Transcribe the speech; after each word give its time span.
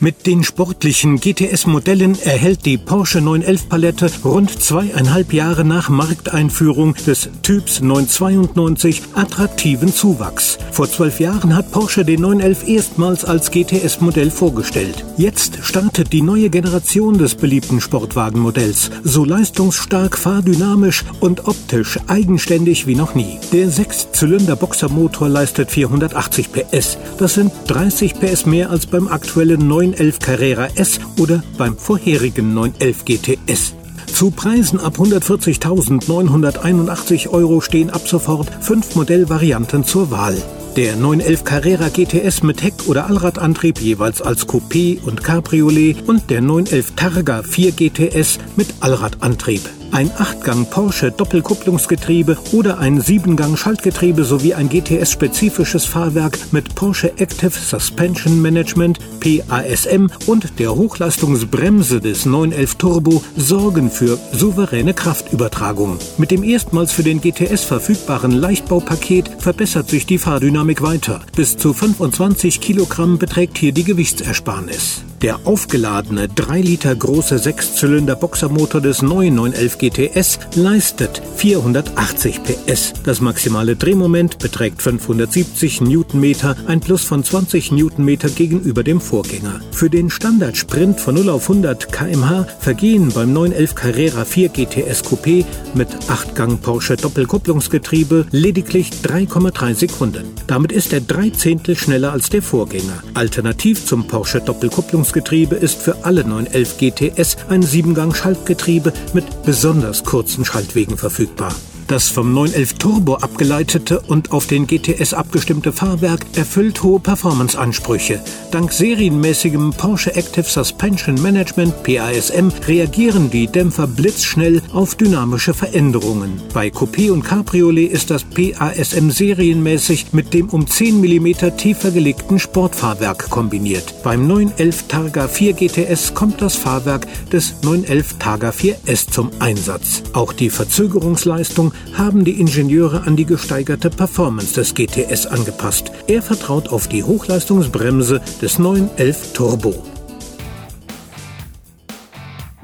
Mit 0.00 0.26
den 0.26 0.42
sportlichen 0.42 1.20
GTS-Modellen 1.20 2.18
erhält 2.20 2.66
die 2.66 2.78
Porsche 2.78 3.20
911 3.20 3.68
Palette 3.68 4.10
rund 4.24 4.50
zweieinhalb 4.50 5.32
Jahre 5.32 5.64
nach 5.64 5.88
Markteinführung 5.88 6.94
des 7.06 7.28
Typs 7.42 7.80
992 7.80 9.02
attraktiven 9.14 9.94
Zuwachs. 9.94 10.58
Vor 10.72 10.90
zwölf 10.90 11.20
Jahren 11.20 11.54
hat 11.54 11.70
Porsche 11.70 12.04
den 12.04 12.22
911 12.22 12.68
erstmals 12.68 13.24
als 13.24 13.52
GTS-Modell 13.52 14.32
vorgestellt. 14.32 15.04
Jetzt 15.16 15.60
startet 15.62 16.12
die 16.12 16.22
neue 16.22 16.50
Generation 16.50 17.16
des 17.16 17.36
beliebten 17.36 17.80
Sportwagenmodells, 17.80 18.90
so 19.04 19.24
leistungsstark, 19.24 20.18
fahrdynamisch 20.18 21.04
und 21.20 21.46
optisch 21.46 22.00
eigenständig 22.08 22.88
wie 22.88 22.96
noch 22.96 23.14
nie. 23.14 23.38
Der 23.52 23.70
Sechszylinder-Boxermotor 23.70 25.28
leistet 25.28 25.70
480 25.70 26.50
PS. 26.52 26.98
Das 27.16 27.34
sind 27.34 27.52
30 27.68 28.18
PS 28.18 28.44
mehr 28.44 28.70
als 28.70 28.86
beim 28.86 29.06
aktuellen 29.06 29.68
9 29.68 29.83
911 29.84 30.18
Carrera 30.18 30.68
S 30.76 30.98
oder 31.18 31.42
beim 31.58 31.76
vorherigen 31.76 32.54
911 32.54 33.04
GTS. 33.04 33.74
Zu 34.06 34.30
Preisen 34.30 34.80
ab 34.80 34.96
140.981 34.98 37.28
Euro 37.28 37.60
stehen 37.60 37.90
ab 37.90 38.08
sofort 38.08 38.48
fünf 38.60 38.94
Modellvarianten 38.94 39.84
zur 39.84 40.10
Wahl. 40.10 40.40
Der 40.76 40.96
911 40.96 41.44
Carrera 41.44 41.88
GTS 41.88 42.42
mit 42.42 42.62
Heck- 42.62 42.88
oder 42.88 43.06
Allradantrieb 43.06 43.78
jeweils 43.78 44.22
als 44.22 44.48
Coupé 44.48 45.02
und 45.02 45.22
Cabriolet 45.22 46.08
und 46.08 46.30
der 46.30 46.40
911 46.40 46.94
Targa 46.96 47.42
4 47.42 47.72
GTS 47.72 48.38
mit 48.56 48.68
Allradantrieb 48.80 49.60
ein 49.94 50.10
8-Gang 50.10 50.68
Porsche 50.68 51.12
Doppelkupplungsgetriebe 51.12 52.36
oder 52.52 52.78
ein 52.78 53.00
7-Gang 53.00 53.56
Schaltgetriebe 53.56 54.24
sowie 54.24 54.52
ein 54.52 54.68
GTS-spezifisches 54.68 55.86
Fahrwerk 55.86 56.36
mit 56.50 56.74
Porsche 56.74 57.12
Active 57.18 57.52
Suspension 57.52 58.42
Management 58.42 58.98
PASM 59.20 60.08
und 60.26 60.58
der 60.58 60.74
Hochleistungsbremse 60.74 62.00
des 62.00 62.26
911 62.26 62.74
Turbo 62.74 63.22
sorgen 63.36 63.88
für 63.88 64.18
souveräne 64.32 64.94
Kraftübertragung. 64.94 65.98
Mit 66.18 66.32
dem 66.32 66.42
erstmals 66.42 66.92
für 66.92 67.04
den 67.04 67.20
GTS 67.20 67.62
verfügbaren 67.62 68.32
Leichtbaupaket 68.32 69.30
verbessert 69.38 69.88
sich 69.88 70.06
die 70.06 70.18
Fahrdynamik 70.18 70.82
weiter. 70.82 71.20
Bis 71.36 71.56
zu 71.56 71.72
25 71.72 72.60
Kilogramm 72.60 73.18
beträgt 73.18 73.58
hier 73.58 73.70
die 73.70 73.84
Gewichtsersparnis. 73.84 75.04
Der 75.24 75.40
aufgeladene 75.46 76.28
3 76.28 76.60
Liter 76.60 76.94
große 76.94 77.38
Sechszylinder-Boxermotor 77.38 78.82
des 78.82 79.00
neuen 79.00 79.36
911 79.36 79.78
GTS 79.78 80.38
leistet 80.54 81.22
480 81.36 82.42
PS. 82.42 82.92
Das 83.04 83.22
maximale 83.22 83.74
Drehmoment 83.74 84.38
beträgt 84.38 84.82
570 84.82 85.80
Newtonmeter, 85.80 86.56
ein 86.66 86.80
Plus 86.80 87.04
von 87.04 87.24
20 87.24 87.72
Newtonmeter 87.72 88.28
gegenüber 88.28 88.82
dem 88.82 89.00
Vorgänger. 89.00 89.62
Für 89.70 89.88
den 89.88 90.10
Standardsprint 90.10 91.00
von 91.00 91.14
0 91.14 91.30
auf 91.30 91.48
100 91.48 91.90
kmh 91.90 92.46
vergehen 92.60 93.10
beim 93.14 93.32
911 93.32 93.74
Carrera 93.74 94.26
4 94.26 94.50
GTS 94.50 95.04
Coupé 95.04 95.46
mit 95.72 95.88
8-Gang 95.88 96.60
Porsche 96.60 96.96
Doppelkupplungsgetriebe 96.96 98.26
lediglich 98.30 98.90
3,3 99.02 99.72
Sekunden. 99.72 100.34
Damit 100.46 100.70
ist 100.70 100.92
er 100.92 101.00
drei 101.00 101.30
Zehntel 101.30 101.76
schneller 101.76 102.12
als 102.12 102.28
der 102.28 102.42
Vorgänger. 102.42 103.02
Alternativ 103.14 103.86
zum 103.86 104.06
Porsche 104.06 104.42
Doppelkupplungsgetriebe 104.42 105.13
Kupplungsgetriebe 105.14 105.54
ist 105.54 105.80
für 105.80 106.04
alle 106.04 106.24
911 106.24 106.78
GTS 106.78 107.36
ein 107.48 107.62
7-Gang-Schaltgetriebe 107.62 108.92
mit 109.12 109.44
besonders 109.44 110.02
kurzen 110.02 110.44
Schaltwegen 110.44 110.98
verfügbar. 110.98 111.54
Das 111.86 112.08
vom 112.08 112.32
911 112.32 112.74
Turbo 112.74 113.16
abgeleitete 113.16 114.00
und 114.00 114.32
auf 114.32 114.46
den 114.46 114.66
GTS 114.66 115.12
abgestimmte 115.12 115.70
Fahrwerk 115.70 116.24
erfüllt 116.34 116.82
hohe 116.82 116.98
Performanceansprüche. 116.98 118.20
Dank 118.50 118.72
serienmäßigem 118.72 119.74
Porsche 119.76 120.14
Active 120.16 120.44
Suspension 120.44 121.20
Management 121.20 121.82
PASM 121.82 122.48
reagieren 122.66 123.28
die 123.30 123.48
Dämpfer 123.48 123.86
blitzschnell 123.86 124.62
auf 124.72 124.94
dynamische 124.94 125.52
Veränderungen. 125.52 126.40
Bei 126.54 126.68
Coupé 126.68 127.10
und 127.10 127.22
Cabriolet 127.22 127.92
ist 127.92 128.10
das 128.10 128.24
PASM 128.24 129.10
serienmäßig 129.10 130.06
mit 130.12 130.32
dem 130.32 130.48
um 130.48 130.66
10 130.66 131.02
mm 131.02 131.56
tiefer 131.58 131.90
gelegten 131.90 132.38
Sportfahrwerk 132.38 133.28
kombiniert. 133.28 134.02
Beim 134.02 134.26
911 134.26 134.88
Targa 134.88 135.28
4 135.28 135.52
GTS 135.52 136.14
kommt 136.14 136.40
das 136.40 136.56
Fahrwerk 136.56 137.06
des 137.30 137.56
911 137.62 138.18
Targa 138.18 138.50
4S 138.50 139.10
zum 139.10 139.30
Einsatz. 139.38 140.02
Auch 140.14 140.32
die 140.32 140.48
Verzögerungsleistung 140.48 141.73
haben 141.96 142.24
die 142.24 142.40
Ingenieure 142.40 143.02
an 143.02 143.16
die 143.16 143.24
gesteigerte 143.24 143.90
Performance 143.90 144.54
des 144.54 144.74
GTS 144.74 145.26
angepasst. 145.26 145.92
Er 146.06 146.22
vertraut 146.22 146.68
auf 146.68 146.88
die 146.88 147.02
Hochleistungsbremse 147.04 148.20
des 148.40 148.58
911 148.58 149.32
Turbo. 149.32 149.84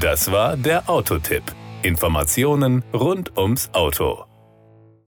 Das 0.00 0.30
war 0.30 0.56
der 0.56 0.88
Autotipp. 0.88 1.42
Informationen 1.82 2.84
rund 2.92 3.36
ums 3.36 3.70
Auto. 3.72 4.24